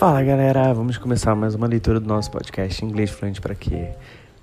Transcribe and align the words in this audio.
Fala 0.00 0.22
galera, 0.22 0.72
vamos 0.72 0.96
começar 0.96 1.34
mais 1.34 1.54
uma 1.54 1.66
leitura 1.66 2.00
do 2.00 2.08
nosso 2.08 2.30
podcast 2.30 2.82
Inglês 2.82 3.10
Fluente 3.10 3.38
para 3.38 3.54
quê? 3.54 3.90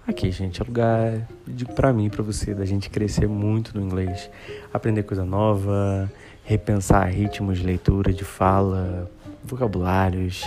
Aqui, 0.07 0.29
gente, 0.29 0.61
é 0.61 0.63
lugar 0.63 1.27
para 1.75 1.91
mim 1.91 2.11
para 2.11 2.21
você 2.21 2.53
da 2.53 2.63
gente 2.63 2.91
crescer 2.91 3.27
muito 3.27 3.75
no 3.75 3.83
inglês, 3.83 4.29
aprender 4.71 5.01
coisa 5.01 5.25
nova, 5.25 6.11
repensar 6.43 7.05
ritmos 7.07 7.57
de 7.57 7.65
leitura, 7.65 8.13
de 8.13 8.23
fala, 8.23 9.09
vocabulários, 9.43 10.43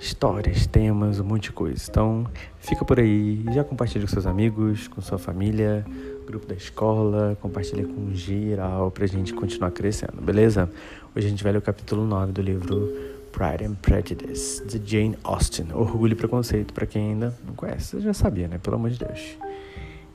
histórias, 0.00 0.66
temas, 0.66 1.20
um 1.20 1.24
monte 1.24 1.42
de 1.42 1.52
coisa. 1.52 1.84
Então, 1.86 2.26
fica 2.58 2.86
por 2.86 2.98
aí, 2.98 3.44
já 3.52 3.62
compartilha 3.62 4.06
com 4.06 4.10
seus 4.10 4.24
amigos, 4.24 4.88
com 4.88 5.02
sua 5.02 5.18
família, 5.18 5.84
grupo 6.26 6.46
da 6.46 6.54
escola, 6.54 7.36
compartilha 7.38 7.84
com 7.84 8.14
geral 8.14 8.90
pra 8.90 9.04
gente 9.04 9.34
continuar 9.34 9.72
crescendo, 9.72 10.22
beleza? 10.22 10.70
Hoje 11.14 11.26
a 11.26 11.30
gente 11.30 11.44
vai 11.44 11.52
ler 11.52 11.58
o 11.58 11.62
capítulo 11.62 12.06
9 12.06 12.32
do 12.32 12.40
livro 12.40 13.13
Pride 13.34 13.64
and 13.64 13.74
Prejudice, 13.82 14.64
de 14.64 14.78
Jane 14.78 15.18
Austen. 15.24 15.66
Orgulho 15.74 16.12
e 16.12 16.14
Preconceito, 16.14 16.72
para 16.72 16.86
quem 16.86 17.10
ainda 17.10 17.34
não 17.44 17.52
conhece. 17.52 17.96
Você 17.96 18.00
já 18.00 18.14
sabia, 18.14 18.46
né? 18.46 18.58
Pelo 18.58 18.76
amor 18.76 18.90
de 18.90 18.98
Deus. 19.00 19.36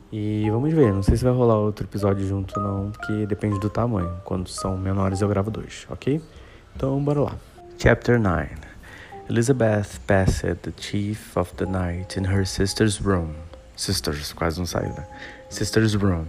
E 0.09 0.49
vamos 0.49 0.73
ver, 0.73 0.93
não 0.93 1.03
sei 1.03 1.17
se 1.17 1.25
vai 1.25 1.33
rolar 1.33 1.57
outro 1.57 1.85
episódio 1.85 2.25
junto 2.25 2.57
não, 2.57 2.91
porque 2.91 3.25
depende 3.25 3.59
do 3.59 3.69
tamanho. 3.69 4.09
Quando 4.23 4.47
são 4.47 4.77
menores 4.77 5.19
eu 5.19 5.27
gravo 5.27 5.51
dois, 5.51 5.85
ok? 5.89 6.21
Então 6.73 6.97
bora 7.03 7.19
lá. 7.19 7.35
Chapter 7.77 8.17
9 8.17 8.51
Elizabeth 9.29 9.99
passed 10.07 10.55
the 10.61 10.71
chief 10.77 11.37
of 11.37 11.53
the 11.55 11.65
night 11.65 12.17
in 12.17 12.23
her 12.23 12.47
sister's 12.47 13.01
room. 13.01 13.33
Sisters, 13.75 14.31
quase 14.31 14.57
não 14.57 14.65
saiu, 14.65 14.93
né? 14.93 15.05
Sister's 15.49 15.93
room. 15.93 16.25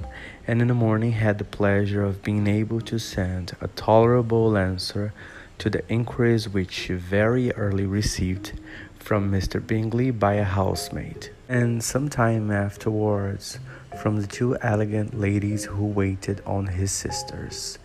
And 0.49 0.61
in 0.61 0.67
the 0.67 0.75
morning 0.75 1.13
had 1.13 1.39
the 1.39 1.45
pleasure 1.45 2.05
of 2.05 2.19
being 2.25 2.49
able 2.49 2.81
to 2.83 2.99
send 2.99 3.53
a 3.61 3.69
tolerable 3.69 4.59
answer 4.59 5.13
to 5.61 5.69
the 5.69 5.87
inquiries 5.93 6.49
which 6.49 6.73
she 6.73 6.95
very 6.95 7.53
early 7.53 7.85
received 7.85 8.59
from 8.99 9.31
Mr. 9.31 9.65
Bingley 9.65 10.11
by 10.11 10.35
a 10.35 10.45
housemaid, 10.45 11.29
and 11.51 11.85
some 11.85 12.09
time 12.09 12.51
afterwards 12.51 13.59
from 14.01 14.23
the 14.23 14.27
two 14.27 14.57
elegant 14.63 15.21
ladies 15.21 15.67
who 15.67 15.85
waited 15.85 16.41
on 16.47 16.67
his 16.67 16.91
sisters. 16.91 17.79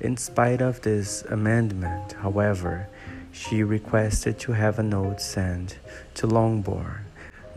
In 0.00 0.16
spite 0.16 0.62
of 0.62 0.82
this 0.82 1.22
amendment, 1.22 2.12
however, 2.12 2.86
she 3.32 3.64
requested 3.64 4.38
to 4.38 4.52
have 4.52 4.78
a 4.78 4.84
note 4.84 5.20
sent 5.20 5.78
to 6.14 6.28
Longbourn, 6.28 7.04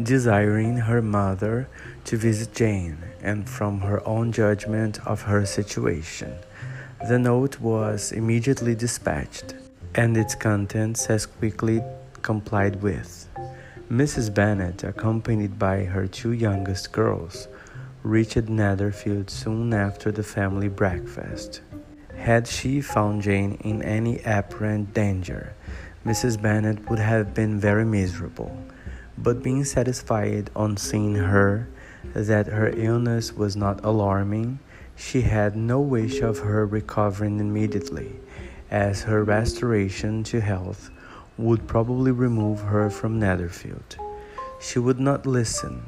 desiring 0.01 0.77
her 0.77 1.03
mother 1.03 1.67
to 2.05 2.17
visit 2.17 2.55
Jane, 2.55 2.97
and 3.21 3.47
from 3.47 3.81
her 3.81 4.01
own 4.07 4.31
judgment 4.31 4.99
of 5.05 5.21
her 5.21 5.45
situation. 5.45 6.33
The 7.07 7.17
note 7.17 7.59
was 7.59 8.11
immediately 8.11 8.75
dispatched, 8.75 9.55
and 9.95 10.15
its 10.15 10.35
contents 10.35 11.09
as 11.09 11.25
quickly 11.25 11.81
complied 12.21 12.83
with. 12.83 13.27
Mrs. 13.89 14.31
Bennet, 14.31 14.83
accompanied 14.83 15.57
by 15.57 15.83
her 15.85 16.05
two 16.05 16.31
youngest 16.31 16.91
girls, 16.91 17.47
reached 18.03 18.47
Netherfield 18.47 19.31
soon 19.31 19.73
after 19.73 20.11
the 20.11 20.21
family 20.21 20.67
breakfast. 20.67 21.61
Had 22.15 22.47
she 22.47 22.81
found 22.81 23.23
Jane 23.23 23.55
in 23.61 23.81
any 23.81 24.19
apparent 24.19 24.93
danger, 24.93 25.55
Mrs. 26.05 26.39
Bennet 26.39 26.87
would 26.87 26.99
have 26.99 27.33
been 27.33 27.59
very 27.59 27.83
miserable, 27.83 28.55
but 29.17 29.41
being 29.41 29.63
satisfied 29.63 30.51
on 30.55 30.77
seeing 30.77 31.15
her 31.15 31.67
that 32.13 32.45
her 32.45 32.69
illness 32.69 33.33
was 33.33 33.55
not 33.55 33.83
alarming, 33.83 34.59
she 34.95 35.21
had 35.21 35.55
no 35.55 35.79
wish 35.79 36.21
of 36.21 36.39
her 36.39 36.65
recovering 36.65 37.39
immediately, 37.39 38.15
as 38.69 39.03
her 39.03 39.23
restoration 39.23 40.23
to 40.23 40.39
health 40.39 40.89
would 41.37 41.67
probably 41.67 42.11
remove 42.11 42.61
her 42.61 42.89
from 42.89 43.19
Netherfield. 43.19 43.97
She 44.59 44.79
would 44.79 44.99
not 44.99 45.25
listen, 45.25 45.83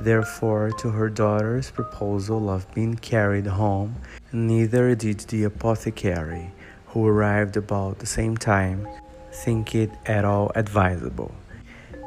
therefore, 0.00 0.72
to 0.78 0.90
her 0.90 1.08
daughter's 1.08 1.70
proposal 1.70 2.50
of 2.50 2.72
being 2.74 2.96
carried 2.96 3.46
home, 3.46 3.96
neither 4.32 4.94
did 4.94 5.20
the 5.20 5.44
apothecary, 5.44 6.50
who 6.88 7.06
arrived 7.06 7.56
about 7.56 7.98
the 7.98 8.06
same 8.06 8.36
time, 8.36 8.88
think 9.32 9.74
it 9.74 9.90
at 10.06 10.24
all 10.24 10.50
advisable. 10.54 11.34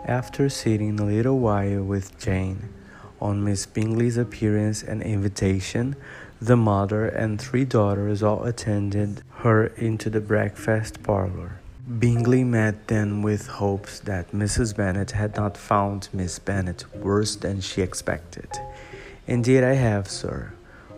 After 0.06 0.50
sitting 0.50 1.00
a 1.00 1.06
little 1.06 1.40
while 1.40 1.84
with 1.84 2.18
Jane, 2.19 2.69
on 3.22 3.44
Miss 3.44 3.66
Bingley's 3.66 4.18
appearance 4.18 4.81
and 4.81 5.01
invitation, 5.03 5.95
the 6.41 6.55
mother 6.55 7.05
and 7.05 7.39
three 7.39 7.66
daughters 7.66 8.23
all 8.23 8.44
attended 8.44 9.22
her 9.39 9.67
into 9.67 10.09
the 10.09 10.22
breakfast 10.22 11.03
parlor. 11.03 11.59
Bingley 12.00 12.44
met 12.44 12.88
them 12.88 13.22
with 13.22 13.47
hopes 13.47 14.00
that 14.01 14.31
Mrs. 14.31 14.75
Bennet 14.75 15.11
had 15.11 15.35
not 15.35 15.57
found 15.57 16.07
Miss 16.13 16.39
Bennet 16.39 16.85
worse 16.95 17.35
than 17.35 17.59
she 17.59 17.81
expected. 17.81 18.47
Indeed, 19.27 19.63
I 19.63 19.73
have, 19.73 20.07
sir, 20.07 20.53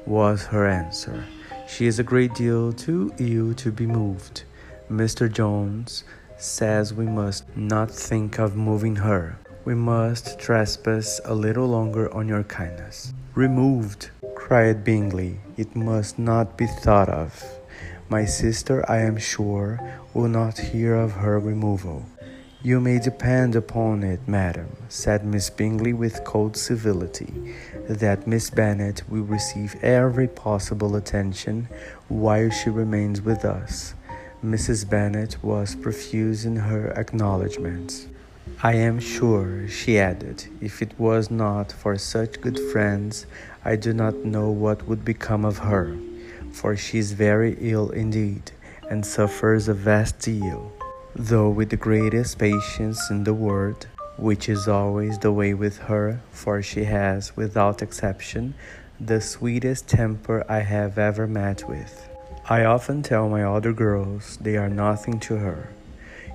was 0.06 0.46
her 0.48 0.68
answer. 0.68 1.26
She 1.68 1.88
is 1.88 1.98
a 1.98 2.04
great 2.04 2.36
deal 2.36 2.72
too 2.74 3.14
ill 3.18 3.54
to 3.56 3.72
be 3.72 3.88
moved. 3.88 4.44
Mr. 4.92 5.32
Jones 5.32 6.04
says 6.38 6.94
we 6.94 7.06
must 7.06 7.46
not 7.56 7.90
think 7.90 8.38
of 8.38 8.56
moving 8.56 8.98
her. 8.98 9.40
We 9.64 9.74
must 9.74 10.38
trespass 10.38 11.22
a 11.26 11.34
little 11.34 11.68
longer 11.68 12.14
on 12.14 12.28
your 12.28 12.44
kindness. 12.44 13.14
Removed, 13.36 14.10
cried 14.36 14.84
Bingley. 14.84 15.40
It 15.56 15.74
must 15.74 16.20
not 16.20 16.58
be 16.58 16.68
thought 16.68 17.08
of. 17.08 17.42
My 18.10 18.26
sister, 18.26 18.84
I 18.92 18.98
am 18.98 19.16
sure, 19.16 19.80
will 20.14 20.28
not 20.28 20.58
hear 20.58 20.96
of 20.96 21.14
her 21.14 21.40
removal. 21.40 22.06
You 22.62 22.82
may 22.82 23.00
depend 23.00 23.56
upon 23.56 24.04
it, 24.04 24.20
madam, 24.28 24.76
said 24.90 25.24
Miss 25.24 25.50
Bingley 25.50 25.94
with 25.94 26.26
cold 26.26 26.58
civility, 26.58 27.56
that 27.88 28.28
Miss 28.28 28.50
Bennet 28.50 29.10
will 29.10 29.24
receive 29.24 29.82
every 29.82 30.28
possible 30.28 30.98
attention 30.98 31.70
while 32.10 32.50
she 32.50 32.70
remains 32.70 33.22
with 33.22 33.46
us. 33.46 33.94
Mrs. 34.44 34.90
Bennet 34.90 35.42
was 35.42 35.76
profuse 35.76 36.44
in 36.44 36.58
her 36.58 36.92
acknowledgments. 37.00 38.08
I 38.64 38.74
am 38.74 39.00
sure, 39.00 39.68
she 39.68 39.98
added, 39.98 40.46
if 40.62 40.84
it 40.84 40.92
was 41.00 41.32
not 41.32 41.72
for 41.72 41.98
such 41.98 42.42
good 42.42 42.60
friends, 42.72 43.26
I 43.66 43.76
do 43.76 43.92
not 43.92 44.24
know 44.24 44.52
what 44.52 44.88
would 44.88 45.04
become 45.04 45.46
of 45.46 45.58
her, 45.58 45.98
for 46.52 46.78
she 46.78 47.00
is 47.00 47.14
very 47.14 47.58
ill 47.60 47.90
indeed, 47.90 48.52
and 48.88 49.04
suffers 49.04 49.68
a 49.68 49.74
vast 49.74 50.20
deal, 50.20 50.72
though 51.16 51.50
with 51.50 51.72
the 51.72 51.76
greatest 51.76 52.38
patience 52.38 53.10
in 53.10 53.24
the 53.24 53.34
world, 53.34 53.88
which 54.18 54.48
is 54.48 54.68
always 54.68 55.18
the 55.18 55.32
way 55.32 55.56
with 55.56 55.80
her, 55.80 56.22
for 56.30 56.62
she 56.62 56.84
has, 56.84 57.36
without 57.36 57.82
exception, 57.82 58.54
the 59.00 59.22
sweetest 59.22 59.88
temper 59.88 60.46
I 60.48 60.60
have 60.60 61.00
ever 61.00 61.26
met 61.26 61.68
with. 61.68 62.08
I 62.48 62.66
often 62.66 63.02
tell 63.02 63.28
my 63.28 63.44
other 63.44 63.74
girls 63.74 64.38
they 64.38 64.56
are 64.56 64.70
nothing 64.70 65.20
to 65.22 65.38
her 65.38 65.70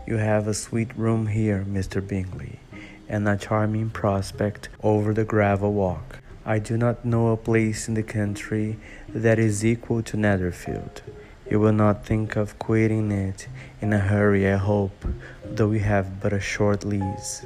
you 0.07 0.19
have 0.19 0.47
a 0.47 0.55
sweet 0.55 0.97
room 0.97 1.27
here, 1.27 1.67
Mr. 1.69 2.07
Bingley, 2.07 2.61
and 3.09 3.29
a 3.29 3.37
charming 3.37 3.91
prospect 3.91 4.69
over 4.81 5.13
the 5.13 5.25
gravel 5.25 5.73
walk. 5.73 6.21
I 6.45 6.61
do 6.61 6.77
not 6.77 7.05
know 7.05 7.33
a 7.33 7.37
place 7.37 7.89
in 7.89 7.95
the 7.95 8.05
country 8.05 8.79
that 9.09 9.41
is 9.41 9.65
equal 9.65 10.05
to 10.05 10.17
Netherfield. 10.17 11.03
You 11.51 11.59
will 11.59 11.73
not 11.73 12.07
think 12.07 12.37
of 12.37 12.57
quitting 12.61 13.11
it 13.11 13.49
in 13.81 13.93
a 13.93 13.99
hurry, 13.99 14.49
I 14.49 14.57
hope, 14.57 15.05
though 15.45 15.69
we 15.69 15.81
have 15.81 16.21
but 16.21 16.33
a 16.33 16.41
short 16.41 16.85
lease. 16.85 17.45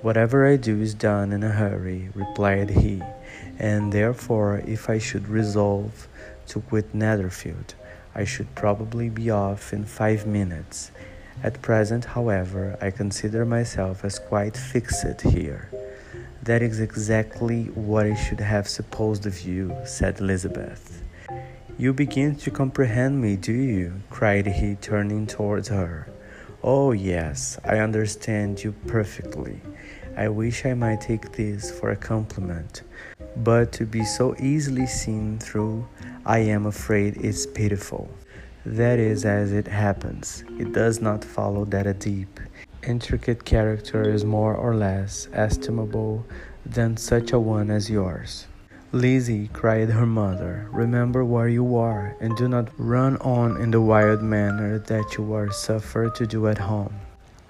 Whatever 0.00 0.46
I 0.46 0.56
do 0.56 0.80
is 0.80 0.94
done 0.94 1.30
in 1.30 1.42
a 1.42 1.50
hurry, 1.50 2.08
replied 2.14 2.70
he, 2.70 3.02
and 3.58 3.92
therefore, 3.92 4.62
if 4.66 4.88
I 4.88 4.98
should 4.98 5.28
resolve 5.28 6.08
to 6.46 6.60
quit 6.60 6.94
Netherfield, 6.94 7.74
I 8.14 8.24
should 8.24 8.54
probably 8.54 9.10
be 9.10 9.28
off 9.28 9.74
in 9.74 9.84
five 9.84 10.26
minutes 10.26 10.90
at 11.42 11.62
present, 11.62 12.04
however, 12.04 12.76
I 12.80 12.90
consider 12.90 13.44
myself 13.44 14.04
as 14.04 14.18
quite 14.18 14.56
fixed 14.56 15.20
here. 15.20 15.70
That 16.42 16.62
is 16.62 16.80
exactly 16.80 17.64
what 17.74 18.06
I 18.06 18.14
should 18.14 18.40
have 18.40 18.68
supposed 18.68 19.26
of 19.26 19.40
you, 19.42 19.76
said 19.84 20.20
Elizabeth. 20.20 21.02
You 21.78 21.92
begin 21.92 22.34
to 22.36 22.50
comprehend 22.50 23.20
me, 23.20 23.36
do 23.36 23.52
you? 23.52 23.92
cried 24.10 24.46
he, 24.46 24.74
turning 24.76 25.26
towards 25.26 25.68
her. 25.68 26.08
Oh, 26.62 26.90
yes, 26.90 27.58
I 27.64 27.78
understand 27.78 28.64
you 28.64 28.72
perfectly. 28.88 29.60
I 30.16 30.28
wish 30.28 30.66
I 30.66 30.74
might 30.74 31.00
take 31.00 31.30
this 31.32 31.70
for 31.70 31.92
a 31.92 31.96
compliment, 31.96 32.82
but 33.36 33.70
to 33.72 33.86
be 33.86 34.04
so 34.04 34.34
easily 34.40 34.86
seen 34.86 35.38
through, 35.38 35.86
I 36.26 36.40
am 36.40 36.66
afraid 36.66 37.18
it's 37.18 37.46
pitiful. 37.46 38.10
That 38.68 38.98
is 38.98 39.24
as 39.24 39.50
it 39.50 39.66
happens. 39.66 40.44
It 40.58 40.74
does 40.74 41.00
not 41.00 41.24
follow 41.24 41.64
that 41.64 41.86
a 41.86 41.94
deep, 41.94 42.38
intricate 42.86 43.46
character 43.46 44.02
is 44.02 44.26
more 44.26 44.54
or 44.54 44.74
less 44.74 45.26
estimable 45.32 46.26
than 46.66 46.98
such 46.98 47.32
a 47.32 47.38
one 47.38 47.70
as 47.70 47.88
yours. 47.88 48.46
Lizzie, 48.92 49.48
cried 49.54 49.88
her 49.88 50.04
mother, 50.04 50.68
remember 50.70 51.24
where 51.24 51.48
you 51.48 51.76
are, 51.76 52.14
and 52.20 52.36
do 52.36 52.46
not 52.46 52.68
run 52.76 53.16
on 53.22 53.58
in 53.58 53.70
the 53.70 53.80
wild 53.80 54.20
manner 54.22 54.78
that 54.78 55.16
you 55.16 55.32
are 55.32 55.50
suffered 55.50 56.14
to 56.16 56.26
do 56.26 56.46
at 56.46 56.58
home. 56.58 56.92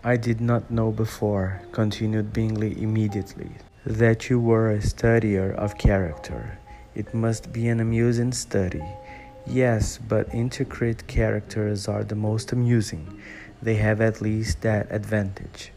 I 0.05 0.17
did 0.17 0.41
not 0.41 0.71
know 0.71 0.93
before, 0.93 1.61
continued 1.73 2.33
Bingley 2.33 2.81
immediately, 2.81 3.51
that 3.85 4.31
you 4.31 4.39
were 4.39 4.71
a 4.71 4.79
studier 4.79 5.53
of 5.57 5.79
character. 5.79 6.57
It 6.95 7.13
must 7.13 7.53
be 7.53 7.67
an 7.67 7.81
amusing 7.81 8.31
study. 8.31 8.85
Yes, 9.51 9.97
but 9.97 10.35
intricate 10.35 11.07
characters 11.07 11.89
are 11.89 12.05
the 12.05 12.15
most 12.15 12.53
amusing. 12.53 13.19
They 13.63 13.77
have 13.77 14.03
at 14.03 14.21
least 14.21 14.61
that 14.61 14.89
advantage. 14.91 15.73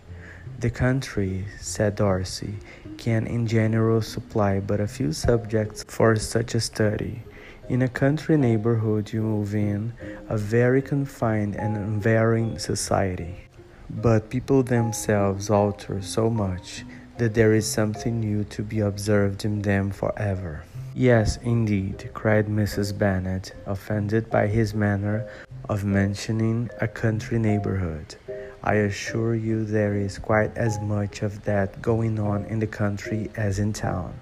The 0.60 0.70
country, 0.70 1.46
said 1.58 1.96
Darcy, 1.96 2.56
can 2.98 3.26
in 3.26 3.48
general 3.48 4.02
supply 4.02 4.60
but 4.60 4.82
a 4.82 4.88
few 4.88 5.14
subjects 5.14 5.86
for 5.88 6.18
such 6.18 6.54
a 6.54 6.60
study. 6.60 7.24
In 7.70 7.82
a 7.82 7.88
country 7.88 8.36
neighborhood, 8.36 9.14
you 9.14 9.22
move 9.22 9.56
in 9.56 9.94
a 10.28 10.38
very 10.38 10.82
confined 10.82 11.56
and 11.56 11.78
unvarying 11.78 12.60
society. 12.60 13.48
But 13.90 14.30
people 14.30 14.64
themselves 14.64 15.50
alter 15.50 16.02
so 16.02 16.30
much 16.30 16.84
that 17.20 17.36
there 17.36 17.54
is 17.54 17.72
something 17.72 18.20
new 18.20 18.44
to 18.46 18.64
be 18.64 18.82
observed 18.82 19.46
in 19.46 19.62
them 19.62 19.92
forever. 19.92 20.64
Yes, 20.94 21.38
indeed, 21.38 22.10
cried 22.14 22.48
Mrs. 22.48 22.98
Bennet, 22.98 23.54
offended 23.66 24.30
by 24.30 24.48
his 24.48 24.74
manner 24.74 25.26
of 25.70 25.86
mentioning 25.86 26.70
a 26.82 26.88
country 26.88 27.40
neighborhood. 27.40 28.16
I 28.62 28.74
assure 28.74 29.34
you 29.34 29.64
there 29.64 29.96
is 29.96 30.20
quite 30.20 30.56
as 30.58 30.82
much 30.82 31.22
of 31.22 31.46
that 31.46 31.82
going 31.82 32.20
on 32.20 32.44
in 32.46 32.60
the 32.60 32.68
country 32.68 33.32
as 33.38 33.58
in 33.58 33.72
town. 33.72 34.14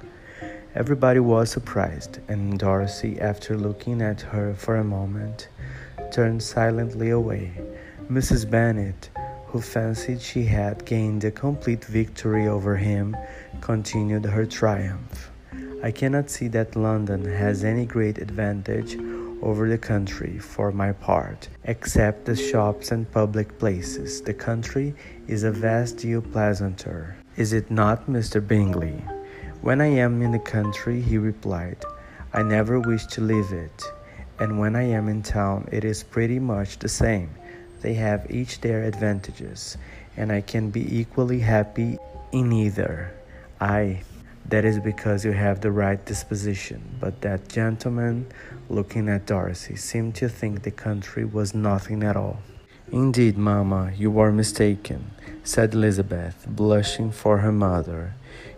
Everybody 0.75 1.19
was 1.19 1.49
surprised, 1.49 2.19
and 2.27 2.59
Darcy, 2.59 3.19
after 3.19 3.57
looking 3.57 3.99
at 3.99 4.21
her 4.21 4.53
for 4.53 4.75
a 4.75 4.83
moment, 4.83 5.47
turned 6.11 6.43
silently 6.43 7.09
away. 7.09 7.51
Mrs. 8.11 8.47
Bennet, 8.47 9.09
who 9.47 9.59
fancied 9.59 10.21
she 10.21 10.43
had 10.43 10.85
gained 10.85 11.23
a 11.23 11.31
complete 11.31 11.85
victory 11.85 12.47
over 12.47 12.75
him, 12.75 13.17
continued 13.59 14.25
her 14.25 14.45
triumph. 14.45 15.31
I 15.81 15.91
cannot 15.91 16.29
see 16.29 16.49
that 16.49 16.75
London 16.75 17.23
has 17.23 17.63
any 17.63 17.85
great 17.85 18.17
advantage 18.17 18.97
over 19.41 19.69
the 19.69 19.77
country 19.77 20.37
for 20.37 20.73
my 20.73 20.91
part, 20.91 21.47
except 21.63 22.25
the 22.25 22.35
shops 22.35 22.91
and 22.91 23.09
public 23.09 23.57
places. 23.59 24.21
The 24.21 24.33
country 24.33 24.93
is 25.27 25.43
a 25.43 25.51
vast 25.51 25.97
deal 25.99 26.21
pleasanter. 26.21 27.15
Is 27.37 27.53
it 27.53 27.71
not, 27.71 28.07
Mr. 28.07 28.45
Bingley? 28.45 29.01
When 29.61 29.79
I 29.79 29.87
am 29.87 30.21
in 30.21 30.33
the 30.33 30.39
country, 30.39 30.99
he 30.99 31.17
replied, 31.17 31.77
I 32.33 32.43
never 32.43 32.81
wish 32.81 33.05
to 33.07 33.21
leave 33.21 33.53
it, 33.53 33.83
and 34.37 34.59
when 34.59 34.75
I 34.75 34.83
am 34.83 35.07
in 35.07 35.23
town, 35.23 35.69
it 35.71 35.85
is 35.85 36.03
pretty 36.03 36.39
much 36.39 36.79
the 36.79 36.89
same. 36.89 37.29
They 37.81 37.93
have 37.93 38.29
each 38.29 38.59
their 38.59 38.83
advantages, 38.83 39.77
and 40.17 40.29
I 40.29 40.41
can 40.41 40.71
be 40.71 40.99
equally 40.99 41.39
happy 41.39 41.97
in 42.33 42.51
either. 42.51 43.11
I, 43.61 44.03
that 44.49 44.65
is 44.65 44.79
because 44.79 45.23
you 45.23 45.31
have 45.31 45.61
the 45.61 45.71
right 45.71 46.03
disposition. 46.05 46.81
But 46.99 47.21
that 47.21 47.49
gentleman, 47.49 48.27
looking 48.69 49.07
at 49.07 49.25
Darcy, 49.25 49.75
seemed 49.75 50.15
to 50.15 50.29
think 50.29 50.63
the 50.63 50.71
country 50.71 51.25
was 51.25 51.53
nothing 51.53 52.03
at 52.03 52.17
all. 52.17 52.39
Indeed, 52.91 53.37
mamma, 53.37 53.93
you 53.95 54.17
are 54.19 54.31
mistaken, 54.31 55.11
said 55.43 55.75
Elizabeth, 55.75 56.47
blushing 56.47 57.11
for 57.11 57.37
her 57.39 57.51
mother. 57.51 58.15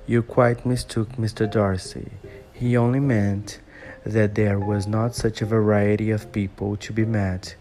You 0.08 0.24
quite 0.24 0.66
mistook 0.66 1.10
Mr. 1.18 1.52
Darcy. 1.52 2.12
He 2.54 2.78
only 2.78 3.02
meant 3.02 3.60
that 4.06 4.36
there 4.36 4.60
was 4.60 4.88
not 4.88 5.16
such 5.16 5.42
a 5.42 5.46
variety 5.46 6.12
of 6.12 6.32
people 6.32 6.78
to 6.78 6.94
be 6.94 7.06
met 7.06 7.56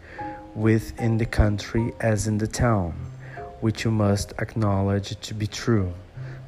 with 0.54 0.98
in 1.00 1.18
the 1.18 1.26
country 1.26 1.92
as 2.00 2.26
in 2.26 2.38
the 2.38 2.46
town, 2.46 2.92
which 3.60 3.84
you 3.84 3.90
must 3.90 4.32
acknowledge 4.38 5.18
to 5.20 5.34
be 5.34 5.46
true. 5.46 5.92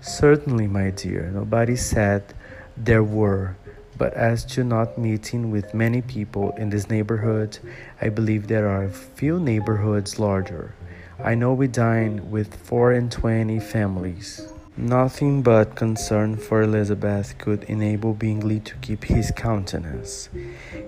Certainly, 0.02 0.66
my 0.66 0.90
dear, 0.90 1.31
nobody 1.32 1.76
said 1.76 2.34
there 2.76 3.04
were, 3.04 3.54
but 3.96 4.12
as 4.14 4.44
to 4.46 4.64
not 4.64 4.99
meeting 4.99 5.52
with 5.52 5.75
many 5.75 6.02
people 6.02 6.50
in 6.58 6.70
this 6.70 6.90
neighborhood, 6.90 7.56
I 8.00 8.08
believe 8.08 8.49
there 8.49 8.69
are 8.69 8.88
few 8.88 9.38
neighborhoods 9.38 10.19
larger. 10.19 10.75
I 11.22 11.37
know 11.37 11.54
we 11.54 11.69
dine 11.69 12.32
with 12.32 12.52
four 12.52 12.90
and 12.90 13.12
twenty 13.12 13.60
families. 13.60 14.52
Nothing 14.76 15.40
but 15.40 15.76
concern 15.76 16.37
for 16.37 16.62
Elizabeth 16.62 17.38
could 17.38 17.62
enable 17.64 18.12
Bingley 18.12 18.58
to 18.58 18.75
keep 18.76 19.05
his 19.05 19.31
countenance. 19.31 20.28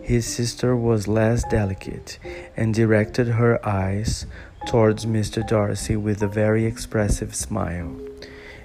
His 0.03 0.27
sister 0.27 0.75
was 0.75 1.07
less 1.07 1.45
delicate, 1.45 2.19
and 2.57 2.75
directed 2.75 3.29
her 3.29 3.65
eyes 3.65 4.27
towards 4.67 5.07
Mr. 5.07 5.47
Darcy 5.47 5.95
with 5.95 6.21
a 6.21 6.27
very 6.27 6.65
expressive 6.65 7.33
smile. 7.33 7.95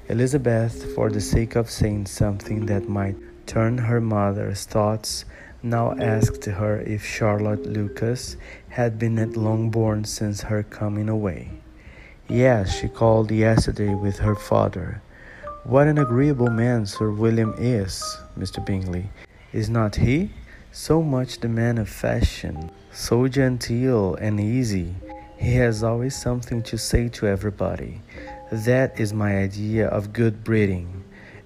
Elizabeth, 0.10 0.96
for 0.96 1.12
the 1.12 1.22
sake 1.22 1.56
of 1.56 1.70
saying 1.70 2.08
something 2.08 2.66
that 2.66 2.90
might 2.90 3.16
turn 3.46 3.78
her 3.78 4.02
mother's 4.02 4.66
thoughts, 4.66 5.24
now 5.62 5.96
asked 6.00 6.46
her 6.46 6.80
if 6.82 7.06
Charlotte 7.06 7.68
Lucas 7.68 8.36
had 8.70 8.98
been 8.98 9.20
at 9.20 9.38
Longbourn 9.38 10.04
since 10.06 10.42
her 10.42 10.64
coming 10.64 11.10
away. 11.10 11.52
Yes, 12.28 12.76
she 12.80 12.88
called 12.88 13.30
yesterday 13.30 13.94
with 13.94 14.18
her 14.18 14.34
father. 14.34 15.00
What 15.64 15.88
an 15.88 16.00
agreeable 16.00 16.50
man 16.50 16.88
Sir 16.88 17.12
William 17.12 17.54
is, 17.60 18.18
Mr. 18.36 18.66
Bingley, 18.66 19.12
is 19.54 19.70
not 19.70 19.96
he? 19.96 20.32
So 20.72 21.04
much 21.04 21.40
the 21.40 21.50
man 21.50 21.78
of 21.78 21.88
fashion, 21.88 22.72
so 22.92 23.28
genteel 23.28 24.16
and 24.16 24.40
easy. 24.40 24.96
He 25.38 25.54
has 25.56 25.84
always 25.84 26.20
something 26.20 26.64
to 26.64 26.80
say 26.80 27.10
to 27.10 27.28
everybody. 27.28 28.02
That 28.52 29.00
is 29.00 29.14
my 29.14 29.44
idea 29.44 29.88
of 29.90 30.12
good 30.12 30.44
breeding, 30.44 31.04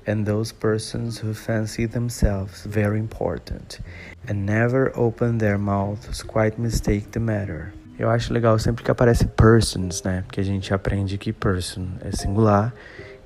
and 0.07 0.25
those 0.25 0.53
persons 0.53 1.17
who 1.17 1.33
fancy 1.33 1.85
themselves 1.85 2.65
very 2.65 2.97
important 2.97 3.79
and 4.25 4.45
never 4.45 4.89
open 4.95 5.37
their 5.37 5.57
mouths 5.57 6.23
quite 6.23 6.57
mistake 6.57 7.11
the 7.11 7.19
matter. 7.19 7.73
Eu 7.99 8.09
acho 8.09 8.31
legal 8.31 8.57
sempre 8.57 8.85
que 8.85 8.89
aparece 8.89 9.27
persons, 9.27 10.01
né? 10.03 10.23
Porque 10.25 10.39
a 10.39 10.43
gente 10.43 10.73
aprende 10.73 11.17
que 11.17 11.33
person 11.33 11.87
é 11.99 12.11
singular 12.15 12.73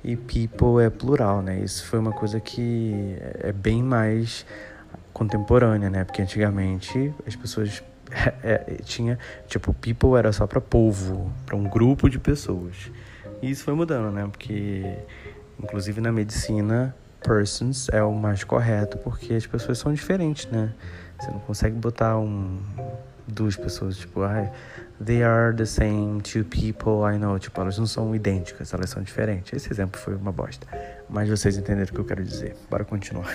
e 0.02 0.16
people 0.16 0.84
é 0.84 0.90
plural, 0.90 1.40
né? 1.40 1.60
Isso 1.60 1.86
foi 1.86 2.00
uma 2.00 2.12
coisa 2.12 2.40
que 2.40 3.16
é 3.44 3.52
bem 3.52 3.80
mais 3.80 4.44
contemporânea, 5.12 5.88
né? 5.88 6.02
Porque 6.02 6.20
antigamente 6.20 7.14
as 7.24 7.36
pessoas 7.36 7.80
é, 8.42 8.64
é, 8.66 8.74
tinha 8.82 9.20
tipo 9.46 9.72
people 9.72 10.18
era 10.18 10.32
só 10.32 10.48
para 10.48 10.60
povo, 10.60 11.32
para 11.46 11.54
um 11.54 11.62
grupo 11.62 12.10
de 12.10 12.18
pessoas. 12.18 12.90
E 13.42 13.50
isso 13.50 13.64
foi 13.64 13.74
mudando, 13.74 14.12
né? 14.12 14.26
Porque 14.30 14.82
inclusive 15.62 16.00
na 16.00 16.12
medicina 16.12 16.94
persons 17.20 17.88
é 17.90 18.02
o 18.02 18.12
mais 18.12 18.44
correto 18.44 18.96
porque 18.98 19.34
as 19.34 19.46
pessoas 19.46 19.78
são 19.78 19.92
diferentes, 19.92 20.46
né? 20.50 20.72
Você 21.18 21.30
não 21.30 21.40
consegue 21.40 21.76
botar 21.76 22.18
um 22.18 22.60
duas 23.26 23.56
pessoas, 23.56 23.98
tipo, 23.98 24.22
ah, 24.22 24.50
they 25.04 25.22
are 25.22 25.54
the 25.54 25.66
same 25.66 26.20
two 26.22 26.44
people 26.44 27.04
I 27.04 27.18
know. 27.18 27.38
Tipo, 27.38 27.60
elas 27.60 27.78
não 27.78 27.86
são 27.86 28.14
idênticas, 28.14 28.72
elas 28.72 28.90
são 28.90 29.02
diferentes. 29.02 29.52
Esse 29.52 29.72
exemplo 29.72 30.00
foi 30.00 30.14
uma 30.14 30.32
bosta. 30.32 30.66
Mas 31.08 31.28
vocês 31.28 31.56
entenderam 31.56 31.90
o 31.90 31.92
que 31.92 32.00
eu 32.00 32.04
quero 32.04 32.24
dizer. 32.24 32.56
Bora 32.70 32.84
continuar. 32.84 33.34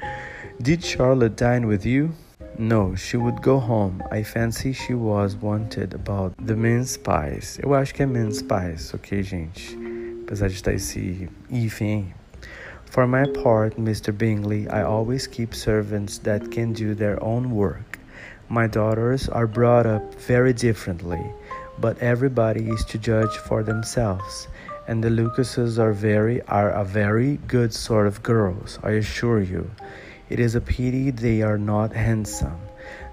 Did 0.60 0.84
Charlotte 0.84 1.36
dine 1.36 1.66
with 1.66 1.84
you? 1.84 2.12
No, 2.60 2.94
she 2.94 3.16
would 3.16 3.40
go 3.40 3.58
home. 3.58 4.02
I 4.10 4.22
fancy 4.22 4.74
she 4.74 4.92
was 4.92 5.34
wanted 5.34 5.94
about 5.94 6.34
the 6.36 6.54
mince 6.54 6.98
pies. 6.98 7.58
Eu 7.62 7.72
acho 7.72 7.94
que 7.94 8.02
é 8.02 8.06
mince 8.06 8.42
pies, 8.42 8.92
ok, 8.92 9.22
gente? 9.22 9.78
Apesar 10.24 10.48
de 10.48 10.56
estar 10.56 10.74
esse 10.74 11.30
hífen 11.50 12.12
For 12.84 13.06
my 13.06 13.24
part, 13.42 13.78
Mr. 13.78 14.12
Bingley, 14.12 14.68
I 14.68 14.82
always 14.82 15.26
keep 15.26 15.54
servants 15.54 16.18
that 16.18 16.50
can 16.50 16.74
do 16.74 16.94
their 16.94 17.16
own 17.24 17.50
work. 17.50 17.98
My 18.50 18.66
daughters 18.66 19.26
are 19.30 19.46
brought 19.46 19.86
up 19.86 20.14
very 20.16 20.52
differently, 20.52 21.32
but 21.78 21.96
everybody 22.02 22.68
is 22.68 22.84
to 22.90 22.98
judge 22.98 23.38
for 23.48 23.62
themselves. 23.62 24.48
And 24.86 25.02
the 25.02 25.08
Lucases 25.08 25.78
are 25.78 25.94
very 25.94 26.42
are 26.42 26.72
a 26.72 26.84
very 26.84 27.38
good 27.48 27.72
sort 27.72 28.06
of 28.06 28.22
girls, 28.22 28.78
I 28.82 29.00
assure 29.00 29.40
you. 29.40 29.70
It 30.30 30.38
is 30.38 30.54
a 30.54 30.60
pity 30.60 31.10
they 31.10 31.42
are 31.42 31.58
not 31.58 31.92
handsome. 31.92 32.60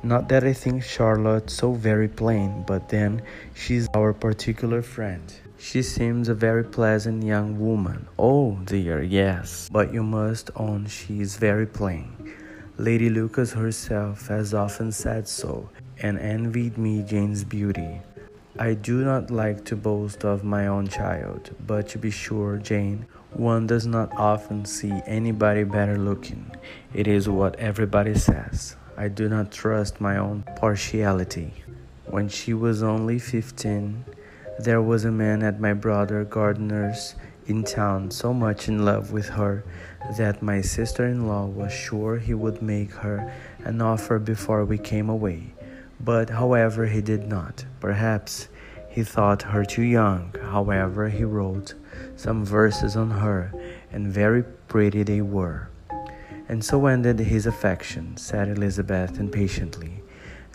Not 0.03 0.29
that 0.29 0.43
I 0.43 0.53
think 0.53 0.83
Charlotte 0.83 1.49
so 1.49 1.73
very 1.73 2.07
plain, 2.07 2.63
but 2.67 2.89
then 2.89 3.23
she's 3.55 3.87
our 3.95 4.13
particular 4.13 4.83
friend. 4.83 5.33
She 5.57 5.81
seems 5.81 6.29
a 6.29 6.35
very 6.35 6.63
pleasant 6.63 7.23
young 7.23 7.59
woman. 7.59 8.07
Oh 8.19 8.59
dear, 8.65 9.01
yes, 9.01 9.67
but 9.71 9.91
you 9.91 10.03
must 10.03 10.51
own 10.55 10.85
she 10.85 11.19
is 11.19 11.37
very 11.37 11.65
plain. 11.65 12.13
Lady 12.77 13.09
Lucas 13.09 13.51
herself 13.51 14.27
has 14.27 14.53
often 14.53 14.91
said 14.91 15.27
so, 15.27 15.67
and 15.99 16.19
envied 16.19 16.77
me 16.77 17.01
Jane's 17.01 17.43
beauty. 17.43 17.99
I 18.59 18.75
do 18.75 19.03
not 19.03 19.31
like 19.31 19.65
to 19.65 19.75
boast 19.75 20.23
of 20.23 20.43
my 20.43 20.67
own 20.67 20.87
child, 20.87 21.49
but 21.65 21.87
to 21.89 21.97
be 21.97 22.11
sure, 22.11 22.57
Jane, 22.57 23.07
one 23.37 23.67
does 23.67 23.85
not 23.85 24.11
often 24.17 24.65
see 24.65 24.91
anybody 25.05 25.63
better 25.63 25.97
looking. 25.97 26.51
It 26.93 27.07
is 27.07 27.29
what 27.29 27.55
everybody 27.57 28.15
says. 28.15 28.75
I 28.97 29.07
do 29.09 29.29
not 29.29 29.51
trust 29.51 30.01
my 30.01 30.17
own 30.17 30.43
partiality. 30.55 31.53
When 32.05 32.29
she 32.29 32.53
was 32.53 32.81
only 32.81 33.19
fifteen, 33.19 34.05
There 34.59 34.81
was 34.81 35.05
a 35.05 35.11
man 35.11 35.43
at 35.43 35.59
my 35.59 35.73
brother 35.73 36.23
Gardiner's 36.23 37.13
in 37.45 37.63
town 37.63 38.09
so 38.09 38.33
much 38.33 38.67
in 38.67 38.83
love 38.83 39.11
with 39.11 39.29
her 39.29 39.63
that 40.17 40.41
my 40.41 40.61
sister 40.61 41.05
in 41.05 41.27
law 41.27 41.45
was 41.45 41.71
sure 41.71 42.17
he 42.17 42.33
would 42.33 42.63
make 42.63 42.91
her 42.91 43.31
an 43.63 43.81
offer 43.83 44.17
before 44.17 44.65
we 44.65 44.79
came 44.79 45.09
away. 45.09 45.53
But, 45.99 46.31
however, 46.31 46.87
he 46.87 47.01
did 47.01 47.27
not. 47.27 47.65
Perhaps 47.79 48.47
he 48.89 49.03
thought 49.03 49.43
her 49.43 49.63
too 49.63 49.83
young. 49.83 50.33
However, 50.41 51.09
he 51.09 51.23
wrote 51.23 51.75
some 52.17 52.43
verses 52.43 52.97
on 52.97 53.11
her, 53.11 53.53
and 53.91 54.07
very 54.07 54.43
pretty 54.67 55.03
they 55.03 55.21
were. 55.21 55.69
And 56.49 56.63
so 56.63 56.87
ended 56.87 57.19
his 57.19 57.45
affection, 57.45 58.17
said 58.17 58.49
Elizabeth 58.49 59.19
impatiently. 59.19 60.01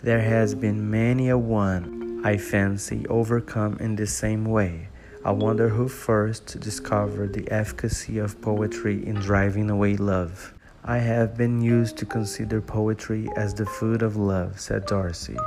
There 0.03 0.21
has 0.21 0.53
been 0.53 0.91
many 0.91 1.29
a 1.29 1.37
one, 1.37 2.21
I 2.25 2.37
fancy, 2.37 3.07
overcome 3.07 3.77
in 3.79 3.95
the 3.95 4.05
same 4.05 4.45
way. 4.45 4.89
I 5.25 5.31
wonder 5.31 5.69
who 5.69 5.87
first 5.87 6.59
discovered 6.59 7.31
the 7.31 7.49
efficacy 7.49 8.17
of 8.17 8.41
poetry 8.41 9.05
in 9.07 9.15
driving 9.15 9.69
away 9.69 9.95
love. 9.95 10.53
I 10.83 10.97
have 10.97 11.37
been 11.37 11.61
used 11.61 11.95
to 11.97 12.05
consider 12.05 12.59
poetry 12.59 13.29
as 13.37 13.53
the 13.53 13.65
food 13.65 14.01
of 14.01 14.17
love, 14.17 14.59
said 14.59 14.85
Darcy. 14.85 15.37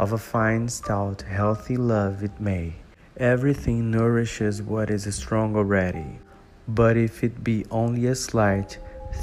Of 0.00 0.12
a 0.12 0.18
fine, 0.18 0.68
stout, 0.68 1.22
healthy 1.22 1.76
love 1.76 2.24
it 2.24 2.40
may. 2.40 2.81
Everything 3.18 3.90
nourishes 3.90 4.62
what 4.62 4.88
is 4.88 5.14
strong 5.14 5.54
already. 5.54 6.18
But 6.66 6.96
if 6.96 7.22
it 7.22 7.44
be 7.44 7.66
only 7.70 8.06
a 8.06 8.14
slight, 8.14 8.78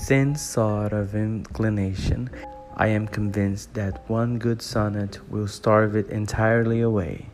thin 0.06 0.36
sort 0.36 0.94
of 0.94 1.16
inclination, 1.16 2.30
I 2.78 2.88
am 2.90 3.08
convinced 3.08 3.74
that 3.74 4.08
one 4.08 4.38
good 4.38 4.62
sonnet 4.62 5.20
will 5.28 5.48
starve 5.48 5.96
it 5.96 6.10
entirely 6.10 6.82
away. 6.82 7.30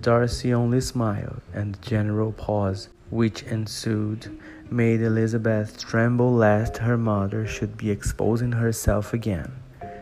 Darcy 0.00 0.54
only 0.54 0.80
smiled, 0.80 1.42
and 1.52 1.74
the 1.74 1.80
general 1.82 2.30
pause 2.32 2.88
which 3.10 3.42
ensued 3.42 4.38
made 4.70 5.02
Elizabeth 5.02 5.76
tremble 5.84 6.32
lest 6.32 6.78
her 6.78 6.96
mother 6.96 7.48
should 7.48 7.76
be 7.76 7.90
exposing 7.90 8.52
herself 8.52 9.12
again. 9.12 9.50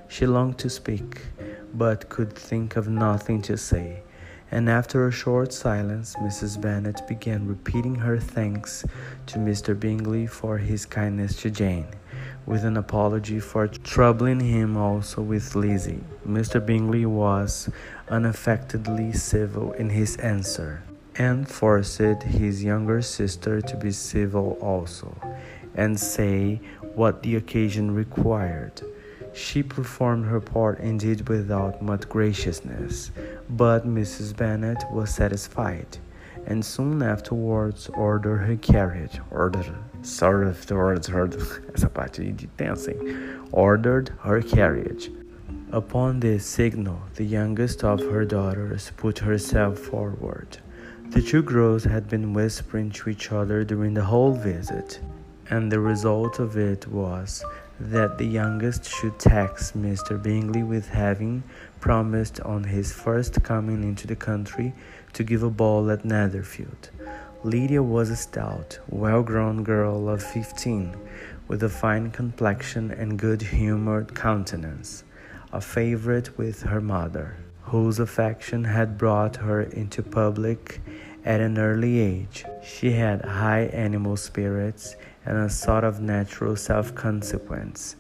She 0.06 0.26
longed 0.26 0.58
to 0.58 0.68
speak, 0.68 1.22
but 1.72 2.10
could 2.10 2.34
think 2.34 2.76
of 2.76 2.88
nothing 2.88 3.40
to 3.42 3.56
say, 3.56 4.02
and 4.50 4.68
after 4.68 5.06
a 5.06 5.12
short 5.12 5.52
silence, 5.52 6.14
Mrs. 6.16 6.60
Bennet 6.60 7.06
began 7.06 7.46
repeating 7.46 7.96
her 7.96 8.18
thanks 8.18 8.84
to 9.26 9.38
Mr. 9.38 9.78
Bingley 9.78 10.26
for 10.26 10.58
his 10.58 10.86
kindness 10.86 11.36
to 11.42 11.50
Jane 11.50 11.86
with 12.48 12.64
an 12.64 12.78
apology 12.78 13.38
for 13.38 13.68
troubling 13.68 14.40
him 14.40 14.74
also 14.74 15.20
with 15.20 15.54
Lizzie. 15.54 16.00
Mr. 16.26 16.64
Bingley 16.64 17.04
was 17.04 17.68
unaffectedly 18.08 19.12
civil 19.12 19.72
in 19.72 19.90
his 19.90 20.16
answer, 20.16 20.82
and 21.16 21.46
forced 21.46 21.98
his 21.98 22.64
younger 22.64 23.02
sister 23.02 23.60
to 23.60 23.76
be 23.76 23.90
civil 23.90 24.56
also, 24.62 25.14
and 25.74 26.00
say 26.00 26.58
what 26.94 27.22
the 27.22 27.36
occasion 27.36 27.94
required. 27.94 28.80
She 29.34 29.62
performed 29.62 30.26
her 30.26 30.40
part 30.40 30.80
indeed 30.80 31.28
without 31.28 31.82
much 31.82 32.08
graciousness, 32.08 33.10
but 33.48 33.86
Mrs. 33.86 34.36
Bennet 34.36 34.84
was 34.92 35.14
satisfied 35.14 35.98
and 36.48 36.64
soon 36.64 37.02
afterwards 37.02 37.88
ordered 37.94 38.38
her 38.38 38.56
carriage. 38.56 39.20
Ordered, 39.30 39.70
afterwards 40.02 41.06
heard 41.06 41.34
essa 41.74 41.88
parte 41.88 42.32
de 42.32 42.48
assim. 42.64 42.96
Ordered 43.52 44.10
her 44.20 44.40
carriage. 44.40 45.10
Upon 45.72 46.20
this 46.20 46.46
signal, 46.46 47.02
the 47.14 47.24
youngest 47.24 47.84
of 47.84 48.00
her 48.00 48.24
daughters 48.24 48.90
put 48.96 49.18
herself 49.18 49.78
forward. 49.78 50.58
The 51.10 51.20
two 51.20 51.42
girls 51.42 51.84
had 51.84 52.08
been 52.08 52.32
whispering 52.32 52.90
to 52.92 53.10
each 53.10 53.30
other 53.30 53.64
during 53.64 53.92
the 53.92 54.04
whole 54.04 54.32
visit, 54.32 55.00
and 55.50 55.72
the 55.72 55.80
result 55.80 56.38
of 56.38 56.56
it 56.56 56.86
was 56.86 57.44
that 57.80 58.18
the 58.18 58.26
youngest 58.26 58.88
should 58.88 59.18
tax 59.18 59.72
Mr. 59.72 60.20
Bingley 60.20 60.62
with 60.62 60.88
having 60.88 61.42
promised 61.80 62.40
on 62.40 62.64
his 62.64 62.92
first 62.92 63.42
coming 63.42 63.82
into 63.82 64.06
the 64.06 64.16
country 64.16 64.74
to 65.12 65.22
give 65.22 65.42
a 65.42 65.50
ball 65.50 65.90
at 65.90 66.04
Netherfield. 66.04 66.90
Lydia 67.44 67.82
was 67.82 68.10
a 68.10 68.16
stout, 68.16 68.78
well 68.88 69.22
grown 69.22 69.62
girl 69.62 70.08
of 70.08 70.22
fifteen, 70.22 70.96
with 71.46 71.62
a 71.62 71.68
fine 71.68 72.10
complexion 72.10 72.90
and 72.90 73.18
good 73.18 73.40
humored 73.40 74.14
countenance, 74.14 75.04
a 75.52 75.60
favorite 75.60 76.36
with 76.36 76.62
her 76.64 76.80
mother, 76.80 77.36
whose 77.62 78.00
affection 78.00 78.64
had 78.64 78.98
brought 78.98 79.36
her 79.36 79.62
into 79.62 80.02
public 80.02 80.80
at 81.24 81.40
an 81.40 81.58
early 81.58 81.98
age. 81.98 82.44
She 82.62 82.92
had 82.92 83.24
high 83.24 83.64
animal 83.72 84.16
spirits 84.16 84.96
and 85.24 85.36
a 85.36 85.50
sort 85.50 85.84
of 85.84 86.00
natural 86.00 86.56
self 86.56 86.94
consequence, 86.94 87.96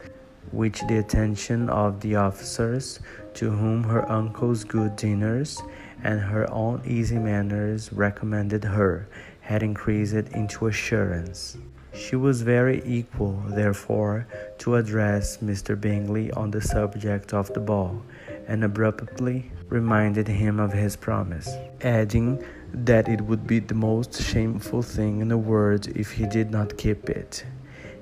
which 0.50 0.80
the 0.86 0.98
attention 0.98 1.68
of 1.68 2.00
the 2.00 2.16
officers, 2.16 3.00
to 3.34 3.50
whom 3.50 3.84
her 3.84 4.10
uncle's 4.10 4.64
good 4.64 4.96
dinners 4.96 5.60
and 6.02 6.20
her 6.20 6.50
own 6.50 6.82
easy 6.86 7.18
manners 7.18 7.92
recommended 7.92 8.64
her, 8.64 9.08
had 9.40 9.62
increased 9.62 10.14
into 10.14 10.66
assurance. 10.66 11.56
She 11.94 12.16
was 12.16 12.42
very 12.42 12.82
equal, 12.84 13.42
therefore, 13.48 14.26
to 14.58 14.76
address 14.76 15.38
Mr. 15.38 15.78
Bingley 15.78 16.30
on 16.32 16.50
the 16.50 16.60
subject 16.60 17.34
of 17.34 17.52
the 17.54 17.60
ball, 17.60 18.02
and 18.48 18.64
abruptly 18.64 19.52
reminded 19.68 20.26
him 20.26 20.58
of 20.58 20.72
his 20.72 20.96
promise, 20.96 21.48
adding 21.82 22.42
that 22.72 23.08
it 23.08 23.20
would 23.20 23.46
be 23.46 23.60
the 23.60 23.74
most 23.74 24.20
shameful 24.20 24.82
thing 24.82 25.20
in 25.20 25.28
the 25.28 25.38
world 25.38 25.86
if 25.88 26.10
he 26.12 26.26
did 26.26 26.50
not 26.50 26.76
keep 26.76 27.08
it. 27.08 27.44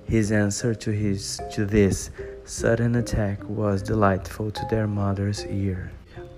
His 0.04 0.30
answer 0.30 0.74
to 0.74 0.92
his 0.92 1.40
to 1.52 1.66
this 1.66 2.10
sudden 2.44 2.94
attack 2.94 3.42
was 3.48 3.82
delightful 3.82 4.52
to 4.52 4.66
their 4.70 4.86
mother's 4.86 5.44
ear. 5.46 5.90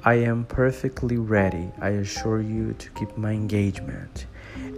I 0.05 0.15
am 0.15 0.45
perfectly 0.45 1.19
ready, 1.19 1.71
I 1.81 1.91
assure 1.91 2.41
you, 2.41 2.73
to 2.73 2.91
keep 2.91 3.17
my 3.19 3.33
engagement. 3.33 4.27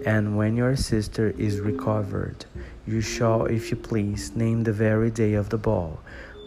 And 0.04 0.36
when 0.36 0.56
your 0.56 0.76
sister 0.76 1.30
is 1.38 1.60
recovered, 1.60 2.46
you 2.86 3.00
shall, 3.00 3.44
if 3.44 3.70
you 3.70 3.76
please, 3.76 4.34
name 4.34 4.64
the 4.64 4.72
very 4.72 5.10
day 5.10 5.34
of 5.34 5.50
the 5.50 5.58
ball, 5.58 6.00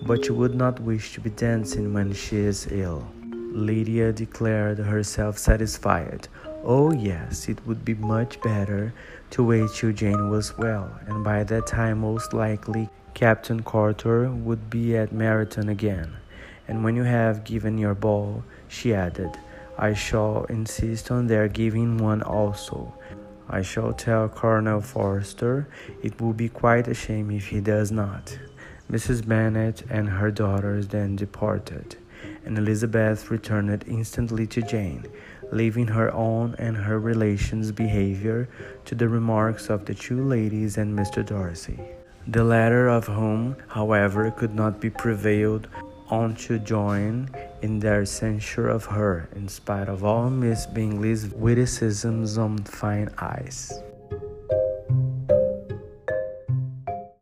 but 0.06 0.28
you 0.28 0.36
would 0.36 0.56
not 0.56 0.80
wish 0.80 1.14
to 1.14 1.22
be 1.22 1.30
dancing 1.30 1.94
when 1.94 2.14
she 2.14 2.38
is 2.38 2.68
ill. 2.72 3.08
Lydia 3.54 4.12
declared 4.12 4.80
herself 4.80 5.38
satisfied. 5.38 6.28
Oh, 6.64 6.92
yes, 6.92 7.48
it 7.48 7.66
would 7.68 7.86
be 7.86 7.94
much 7.94 8.42
better 8.42 8.94
to 9.32 9.44
wait 9.44 9.70
till 9.76 9.92
Jane 9.92 10.30
was 10.30 10.58
well, 10.58 10.90
and 11.08 11.24
by 11.24 11.44
that 11.44 11.68
time, 11.68 12.00
most 12.00 12.34
likely, 12.34 12.90
Captain 13.14 13.62
Carter 13.62 14.30
would 14.30 14.70
be 14.70 14.98
at 14.98 15.12
Meryton 15.14 15.70
again. 15.70 16.14
And 16.68 16.84
when 16.84 16.96
you 16.96 17.04
have 17.04 17.44
given 17.44 17.78
your 17.78 17.94
ball, 17.94 18.44
she 18.68 18.94
added, 18.94 19.38
I 19.78 19.94
shall 19.94 20.46
insist 20.46 21.12
on 21.12 21.28
their 21.28 21.48
giving 21.48 21.98
one 21.98 22.22
also. 22.22 22.94
I 23.50 23.62
shall 23.62 23.94
tell 23.94 24.30
Colonel 24.30 24.82
Forster 24.82 25.68
it 26.02 26.20
will 26.22 26.34
be 26.34 26.50
quite 26.50 26.88
a 26.88 26.94
shame 26.94 27.30
if 27.32 27.48
he 27.48 27.60
does 27.60 27.92
not. 27.92 28.38
Mrs. 28.94 29.28
Bennet 29.28 29.84
and 29.90 30.08
her 30.08 30.30
daughters 30.30 30.88
then 30.88 31.16
departed 31.16 31.98
and 32.46 32.58
Elizabeth 32.58 33.32
returned 33.32 33.84
instantly 33.88 34.46
to 34.48 34.62
Jane, 34.62 35.06
leaving 35.52 35.88
her 35.88 36.14
own 36.14 36.56
and 36.58 36.76
her 36.78 37.00
relations' 37.00 37.72
behavior 37.72 38.48
to 38.86 38.96
the 38.96 39.10
remarks 39.10 39.70
of 39.70 39.86
the 39.86 39.94
two 39.94 40.24
ladies 40.24 40.78
and 40.78 40.98
Mr. 40.98 41.26
Darcy. 41.26 41.80
The 42.28 42.44
latter 42.44 42.88
of 42.88 43.08
whom, 43.08 43.56
however, 43.68 44.32
could 44.32 44.56
not 44.56 44.80
be 44.80 44.90
prevailed 44.90 45.68
on 46.10 46.36
to 46.36 46.60
join 46.60 47.30
in 47.62 47.80
their 47.80 48.06
censure 48.06 48.68
of 48.68 48.86
her, 48.86 49.28
in 49.36 49.48
spite 49.48 49.90
of 49.90 50.04
all 50.04 50.30
Miss 50.30 50.66
Bingley's 50.66 51.30
witticisms 51.30 52.38
on 52.38 52.60
fine 52.60 53.10
eyes. 53.18 53.74